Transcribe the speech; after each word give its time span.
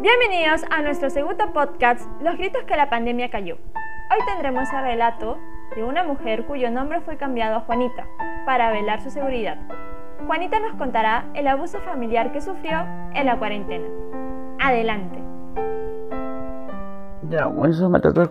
Bienvenidos 0.00 0.64
a 0.70 0.80
nuestro 0.80 1.10
segundo 1.10 1.52
podcast, 1.52 2.08
Los 2.22 2.38
gritos 2.38 2.62
que 2.64 2.74
la 2.74 2.88
pandemia 2.88 3.28
cayó. 3.28 3.56
Hoy 3.74 4.24
tendremos 4.26 4.66
el 4.72 4.82
relato 4.82 5.36
de 5.74 5.84
una 5.84 6.04
mujer 6.04 6.46
cuyo 6.46 6.70
nombre 6.70 7.02
fue 7.02 7.18
cambiado 7.18 7.56
a 7.56 7.60
Juanita 7.60 8.06
para 8.46 8.72
velar 8.72 9.02
su 9.02 9.10
seguridad. 9.10 9.58
Juanita 10.26 10.58
nos 10.58 10.74
contará 10.76 11.26
el 11.34 11.48
abuso 11.48 11.80
familiar 11.80 12.32
que 12.32 12.40
sufrió 12.40 12.86
en 13.12 13.26
la 13.26 13.38
cuarentena. 13.38 13.84
Adelante. 14.58 15.18
Ya, 17.28 17.44
bueno, 17.46 17.74
esos 17.74 17.90
maltratos 17.90 18.30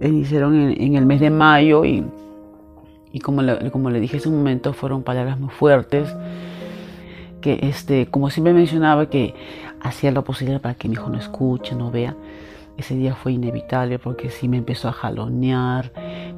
iniciaron 0.00 0.54
en, 0.54 0.80
en, 0.80 0.94
el 0.94 1.04
mes 1.04 1.20
de 1.20 1.28
mayo 1.28 1.84
y, 1.84 2.06
y 3.12 3.20
como, 3.20 3.42
le, 3.42 3.70
como 3.70 3.90
le 3.90 4.00
dije 4.00 4.18
hace 4.18 4.28
un 4.28 4.36
momento, 4.36 4.72
fueron 4.72 5.02
palabras 5.02 5.38
muy 5.38 5.50
fuertes. 5.50 6.14
Que, 7.40 7.60
este, 7.62 8.06
como 8.06 8.30
siempre 8.30 8.52
mencionaba, 8.52 9.08
que 9.08 9.34
hacía 9.80 10.10
lo 10.10 10.24
posible 10.24 10.58
para 10.58 10.74
que 10.74 10.88
mi 10.88 10.94
hijo 10.94 11.08
no 11.08 11.18
escuche, 11.18 11.74
no 11.74 11.90
vea. 11.90 12.16
Ese 12.76 12.94
día 12.94 13.14
fue 13.14 13.32
inevitable 13.32 13.98
porque 13.98 14.30
sí 14.30 14.46
me 14.46 14.56
empezó 14.56 14.88
a 14.88 14.92
jalonear, 14.92 15.90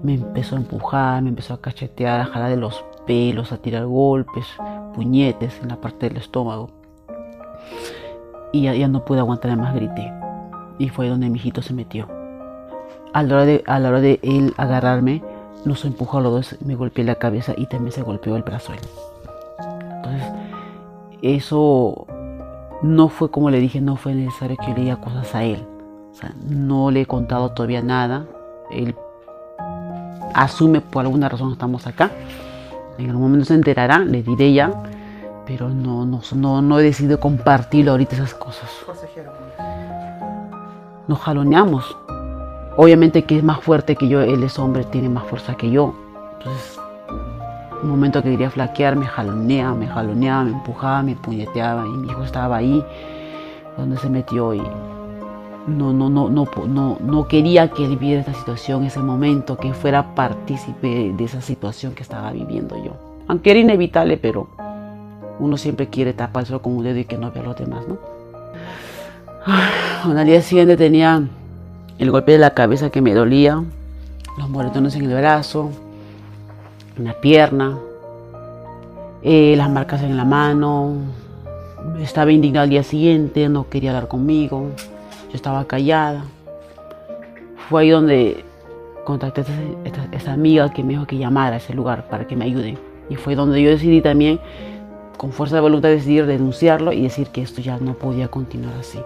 me 0.02 0.14
empezó 0.14 0.56
a 0.56 0.59
empujar, 0.59 1.22
me 1.22 1.28
empezó 1.28 1.54
a 1.54 1.60
cachetear, 1.60 2.20
a 2.20 2.24
jalar 2.24 2.50
de 2.50 2.56
los 2.56 2.82
pelos, 3.06 3.52
a 3.52 3.59
tirar 3.59 3.84
golpes, 3.84 4.46
puñetes 4.95 5.60
en 5.62 5.68
la 5.68 5.76
parte 5.76 6.09
del 6.09 6.16
estómago. 6.16 6.70
Y 8.52 8.62
ya, 8.62 8.74
ya 8.74 8.88
no 8.88 9.04
pude 9.04 9.18
aguantar 9.18 9.54
más, 9.56 9.74
grité. 9.74 10.12
Y 10.78 10.88
fue 10.88 11.09
donde 11.09 11.28
mi 11.28 11.38
hijito 11.38 11.60
se 11.60 11.74
metió. 11.74 12.09
A 13.12 13.23
la 13.23 13.34
hora 13.34 13.45
de, 13.45 13.62
a 13.66 13.78
la 13.78 13.90
hora 13.90 14.00
de 14.00 14.18
él 14.23 14.54
agarrarme, 14.56 15.23
nos 15.64 15.84
empujó 15.84 16.19
a 16.19 16.20
los 16.20 16.32
dos, 16.32 16.56
me 16.64 16.74
golpeé 16.74 17.05
la 17.05 17.16
cabeza 17.16 17.55
y 17.56 17.66
también 17.66 17.92
se 17.92 18.02
golpeó 18.02 18.37
el 18.37 18.42
brazo 18.42 18.73
él. 18.73 18.80
Entonces, 19.96 20.24
eso 21.23 22.06
no 22.82 23.09
fue 23.09 23.30
como 23.30 23.51
le 23.51 23.60
dije, 23.60 23.80
no 23.80 23.96
fue 23.96 24.15
necesario 24.15 24.57
que 24.57 24.68
yo 24.68 24.74
le 24.74 24.80
diga 24.82 24.96
cosas 24.96 25.34
a 25.34 25.45
él. 25.45 25.65
O 26.12 26.15
sea, 26.15 26.32
no 26.49 26.90
le 26.90 27.02
he 27.02 27.07
contado 27.07 27.51
todavía 27.51 27.82
nada. 27.82 28.24
Él 28.71 28.95
asume 30.34 30.80
por 30.80 31.04
alguna 31.04 31.29
razón 31.29 31.52
estamos 31.52 31.87
acá. 31.87 32.10
En 32.99 33.06
algún 33.09 33.23
momento 33.23 33.46
se 33.46 33.54
enterará, 33.54 33.99
le 34.01 34.23
diré 34.23 34.52
ya, 34.52 34.71
pero 35.46 35.68
no, 35.68 36.04
no, 36.04 36.21
no, 36.34 36.62
no 36.62 36.79
he 36.79 36.82
decidido 36.82 37.18
compartirlo 37.18 37.93
ahorita 37.93 38.16
esas 38.16 38.34
cosas. 38.34 38.71
Nos 41.09 41.18
jaloneamos. 41.18 41.96
Obviamente 42.82 43.24
que 43.24 43.36
es 43.36 43.45
más 43.45 43.60
fuerte 43.60 43.95
que 43.95 44.09
yo, 44.09 44.23
él 44.23 44.42
es 44.42 44.59
hombre, 44.59 44.84
tiene 44.84 45.10
más 45.10 45.24
fuerza 45.24 45.54
que 45.54 45.70
yo. 45.70 45.92
Entonces, 46.38 46.80
un 47.82 47.90
momento 47.90 48.22
que 48.22 48.30
quería 48.30 48.48
flaquear, 48.48 48.96
me 48.96 49.04
jaloneaba, 49.04 49.74
me 49.74 49.87
jaloneaba, 49.87 50.45
me 50.45 50.52
empujaba, 50.52 51.02
me 51.02 51.14
puñeteaba 51.14 51.84
y 51.87 51.90
mi 51.90 52.09
hijo 52.09 52.24
estaba 52.24 52.56
ahí 52.56 52.82
donde 53.76 53.98
se 53.98 54.09
metió 54.09 54.54
y 54.54 54.62
no, 55.66 55.92
no, 55.92 56.09
no, 56.09 56.30
no, 56.30 56.48
no, 56.68 56.96
no 56.98 57.28
quería 57.28 57.68
que 57.68 57.84
él 57.84 57.98
viviera 57.98 58.20
esta 58.20 58.32
situación, 58.32 58.84
ese 58.84 59.00
momento, 59.00 59.59
que 59.59 59.74
fuera 59.74 60.15
partícipe 60.15 61.12
de 61.15 61.22
esa 61.22 61.42
situación 61.42 61.92
que 61.92 62.02
estaba 62.02 62.32
viviendo 62.32 62.82
yo. 62.82 62.92
Aunque 63.28 63.50
era 63.50 63.60
inevitable, 63.60 64.16
pero 64.16 64.48
uno 65.38 65.59
siempre 65.59 65.88
quiere 65.88 66.15
tapárselo 66.15 66.62
con 66.62 66.78
un 66.78 66.84
dedo 66.84 66.98
y 66.98 67.04
que 67.04 67.19
no 67.19 67.31
vea 67.31 67.42
a 67.42 67.47
los 67.47 67.56
demás, 67.59 67.84
¿no? 67.87 67.98
Al 70.19 70.25
día 70.25 70.41
siguiente 70.41 70.78
tenía 70.78 71.28
el 72.00 72.10
golpe 72.10 72.32
de 72.32 72.38
la 72.38 72.54
cabeza 72.54 72.88
que 72.88 73.03
me 73.03 73.12
dolía, 73.12 73.62
los 74.38 74.48
moretones 74.48 74.97
en 74.97 75.03
el 75.03 75.15
brazo, 75.19 75.70
en 76.97 77.04
la 77.04 77.12
pierna, 77.12 77.78
eh, 79.22 79.54
las 79.54 79.69
marcas 79.69 80.03
en 80.03 80.16
la 80.16 80.25
mano. 80.25 80.94
Estaba 82.00 82.32
indignado 82.32 82.65
al 82.65 82.71
día 82.71 82.82
siguiente, 82.82 83.50
no 83.50 83.69
quería 83.69 83.91
hablar 83.91 84.09
conmigo, 84.09 84.71
yo 85.28 85.34
estaba 85.34 85.66
callada. 85.66 86.25
Fue 87.69 87.83
ahí 87.83 87.91
donde 87.91 88.47
contacté 89.05 89.43
a 89.43 90.17
esta, 90.17 90.32
amiga 90.32 90.72
que 90.72 90.82
me 90.82 90.94
dijo 90.94 91.06
que 91.06 91.19
llamara 91.19 91.56
a 91.56 91.59
ese 91.59 91.75
lugar 91.75 92.09
para 92.09 92.27
que 92.27 92.34
me 92.34 92.47
ayude. 92.47 92.78
Y 93.11 93.17
fue 93.17 93.34
donde 93.34 93.61
yo 93.61 93.69
decidí 93.69 94.00
también, 94.00 94.41
con 95.19 95.32
fuerza 95.32 95.56
de 95.56 95.61
voluntad, 95.61 95.91
decidir 95.91 96.25
denunciarlo 96.25 96.94
y 96.94 97.03
decir 97.03 97.28
que 97.28 97.43
esto 97.43 97.61
ya 97.61 97.77
no 97.77 97.93
podía 97.93 98.28
continuar 98.28 98.72
así. 98.81 99.00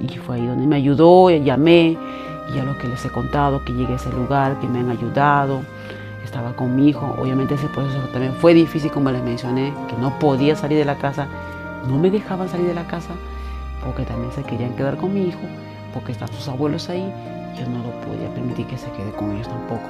Y 0.00 0.08
fue 0.18 0.36
ahí 0.36 0.46
donde 0.46 0.66
me 0.66 0.76
ayudó, 0.76 1.30
llamé, 1.30 1.96
y 2.50 2.54
ya 2.54 2.64
lo 2.64 2.76
que 2.78 2.88
les 2.88 3.04
he 3.04 3.10
contado, 3.10 3.64
que 3.64 3.72
llegué 3.72 3.94
a 3.94 3.96
ese 3.96 4.10
lugar, 4.10 4.58
que 4.60 4.68
me 4.68 4.80
han 4.80 4.90
ayudado, 4.90 5.62
estaba 6.24 6.54
con 6.54 6.76
mi 6.76 6.88
hijo. 6.88 7.14
Obviamente 7.18 7.54
ese 7.54 7.68
proceso 7.68 7.98
también 8.12 8.34
fue 8.34 8.54
difícil, 8.54 8.90
como 8.90 9.10
les 9.10 9.22
mencioné, 9.22 9.72
que 9.88 9.96
no 9.96 10.18
podía 10.18 10.54
salir 10.56 10.78
de 10.78 10.84
la 10.84 10.96
casa, 10.96 11.26
no 11.88 11.98
me 11.98 12.10
dejaban 12.10 12.48
salir 12.48 12.66
de 12.66 12.74
la 12.74 12.86
casa, 12.86 13.10
porque 13.84 14.04
también 14.04 14.32
se 14.32 14.42
querían 14.42 14.74
quedar 14.76 14.96
con 14.96 15.14
mi 15.14 15.28
hijo, 15.28 15.40
porque 15.94 16.12
están 16.12 16.28
sus 16.28 16.48
abuelos 16.48 16.88
ahí, 16.88 17.12
yo 17.58 17.66
no 17.68 17.78
lo 17.78 17.90
podía 18.06 18.28
permitir 18.34 18.66
que 18.66 18.76
se 18.76 18.90
quede 18.92 19.10
con 19.12 19.32
ellos 19.32 19.48
tampoco. 19.48 19.88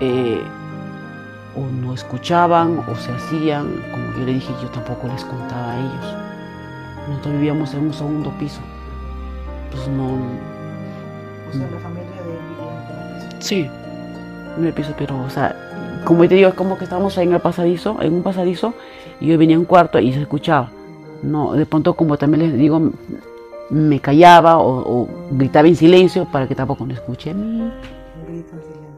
Eh, 0.00 0.42
o 1.56 1.60
no 1.60 1.94
escuchaban 1.94 2.84
o 2.88 2.94
se 2.94 3.12
hacían, 3.12 3.66
como 3.90 4.18
yo 4.18 4.26
le 4.26 4.34
dije, 4.34 4.52
yo 4.62 4.68
tampoco 4.68 5.08
les 5.08 5.24
contaba 5.24 5.72
a 5.72 5.78
ellos. 5.78 6.14
Nosotros 7.08 7.34
vivíamos 7.34 7.74
en 7.74 7.86
un 7.86 7.92
segundo 7.92 8.30
piso. 8.38 8.60
Pues 9.70 9.88
no. 9.88 10.14
O 11.48 11.52
sea, 11.52 11.68
la 11.70 11.78
familia 11.78 12.10
de 12.10 12.30
en 12.30 13.22
el 13.22 13.28
piso. 13.28 13.36
Sí, 13.40 13.70
en 14.58 14.64
el 14.64 14.72
piso, 14.72 14.94
pero, 14.96 15.20
o 15.22 15.30
sea, 15.30 15.56
como 16.04 16.26
te 16.28 16.34
digo, 16.34 16.48
es 16.48 16.54
como 16.54 16.78
que 16.78 16.84
estábamos 16.84 17.16
ahí 17.18 17.26
en 17.26 17.34
el 17.34 17.40
pasadizo, 17.40 18.00
en 18.00 18.14
un 18.14 18.22
pasadizo, 18.22 18.74
y 19.20 19.26
yo 19.26 19.38
venía 19.38 19.56
a 19.56 19.58
un 19.58 19.64
cuarto 19.64 19.98
y 19.98 20.12
se 20.12 20.20
escuchaba. 20.20 20.70
No, 21.22 21.52
de 21.52 21.66
pronto, 21.66 21.94
como 21.94 22.16
también 22.16 22.50
les 22.50 22.58
digo, 22.58 22.80
me 23.70 24.00
callaba 24.00 24.58
o, 24.58 25.02
o 25.02 25.08
gritaba 25.30 25.68
en 25.68 25.76
silencio 25.76 26.26
para 26.30 26.46
que 26.48 26.54
tampoco 26.54 26.86
no 26.86 26.94
escuche 26.94 27.30
a 27.30 27.34
mí. 27.34 27.70
Grito 28.26 28.54
en 28.54 28.62
silencio. 28.62 28.89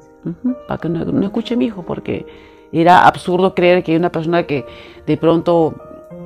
Para 0.68 0.80
que 0.80 0.88
no, 0.88 1.04
no 1.04 1.24
escuche 1.24 1.54
a 1.54 1.56
mi 1.56 1.66
hijo, 1.66 1.82
porque 1.82 2.26
era 2.72 3.06
absurdo 3.06 3.54
creer 3.54 3.82
que 3.82 3.96
una 3.96 4.10
persona 4.10 4.44
que 4.44 4.64
de 5.06 5.16
pronto 5.16 5.74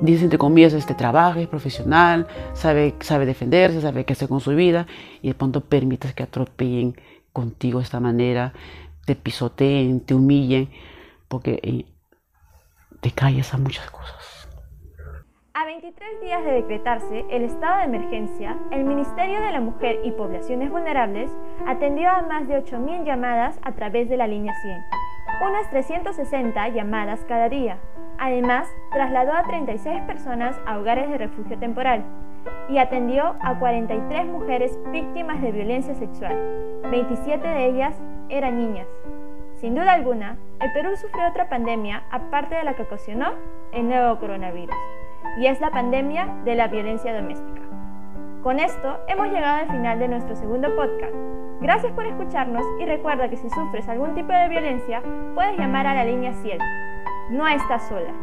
dice 0.01 0.23
entre 0.23 0.37
comillas, 0.37 0.73
este 0.73 0.93
trabaja, 0.93 1.39
es 1.39 1.47
profesional, 1.47 2.27
sabe, 2.53 2.95
sabe 2.99 3.25
defenderse, 3.25 3.81
sabe 3.81 4.05
qué 4.05 4.13
hacer 4.13 4.29
con 4.29 4.39
su 4.39 4.51
vida, 4.51 4.87
y 5.21 5.29
de 5.29 5.33
pronto 5.33 5.61
permites 5.61 6.13
que 6.13 6.23
atropellen 6.23 6.95
contigo 7.33 7.79
de 7.79 7.85
esta 7.85 7.99
manera, 7.99 8.53
te 9.05 9.15
pisoteen, 9.15 10.01
te 10.01 10.13
humillen, 10.13 10.69
porque 11.27 11.59
eh, 11.63 11.85
te 12.99 13.11
calles 13.11 13.53
a 13.53 13.57
muchas 13.57 13.89
cosas. 13.91 14.36
A 15.59 15.65
23 15.65 16.21
días 16.21 16.45
de 16.45 16.51
decretarse 16.51 17.25
el 17.31 17.43
estado 17.43 17.79
de 17.79 17.85
emergencia, 17.85 18.55
el 18.69 18.83
Ministerio 18.83 19.41
de 19.41 19.51
la 19.51 19.59
Mujer 19.59 20.01
y 20.03 20.11
Poblaciones 20.11 20.69
Vulnerables 20.69 21.31
atendió 21.65 22.11
a 22.11 22.21
más 22.21 22.47
de 22.47 22.63
8.000 22.63 23.03
llamadas 23.05 23.59
a 23.63 23.71
través 23.71 24.07
de 24.07 24.17
la 24.17 24.27
línea 24.27 24.53
100, 24.61 24.83
unas 25.49 25.67
360 25.71 26.69
llamadas 26.69 27.25
cada 27.27 27.49
día. 27.49 27.79
Además, 28.19 28.67
trasladó 28.91 29.33
a 29.33 29.47
36 29.47 30.03
personas 30.03 30.55
a 30.67 30.77
hogares 30.77 31.09
de 31.09 31.17
refugio 31.17 31.57
temporal 31.57 32.05
y 32.69 32.77
atendió 32.77 33.35
a 33.41 33.57
43 33.57 34.27
mujeres 34.27 34.77
víctimas 34.91 35.41
de 35.41 35.53
violencia 35.53 35.95
sexual. 35.95 36.37
27 36.91 37.47
de 37.47 37.65
ellas 37.65 37.99
eran 38.29 38.59
niñas. 38.59 38.87
Sin 39.55 39.73
duda 39.73 39.93
alguna, 39.93 40.37
el 40.61 40.71
Perú 40.73 40.95
sufrió 40.97 41.27
otra 41.27 41.49
pandemia 41.49 42.03
aparte 42.11 42.53
de 42.53 42.63
la 42.63 42.75
que 42.75 42.83
ocasionó 42.83 43.31
el 43.71 43.87
nuevo 43.87 44.19
coronavirus, 44.19 44.75
y 45.37 45.47
es 45.47 45.59
la 45.61 45.71
pandemia 45.71 46.27
de 46.45 46.55
la 46.55 46.67
violencia 46.67 47.13
doméstica. 47.13 47.61
Con 48.43 48.59
esto 48.59 48.99
hemos 49.07 49.27
llegado 49.27 49.61
al 49.61 49.67
final 49.67 49.99
de 49.99 50.07
nuestro 50.07 50.35
segundo 50.35 50.73
podcast. 50.75 51.13
Gracias 51.59 51.91
por 51.93 52.05
escucharnos 52.05 52.65
y 52.79 52.85
recuerda 52.85 53.29
que 53.29 53.37
si 53.37 53.49
sufres 53.49 53.89
algún 53.89 54.13
tipo 54.13 54.31
de 54.31 54.47
violencia, 54.47 55.01
puedes 55.35 55.57
llamar 55.57 55.87
a 55.87 55.95
la 55.95 56.05
línea 56.05 56.33
100. 56.33 56.59
No 57.31 57.47
estás 57.47 57.87
sola. 57.87 58.13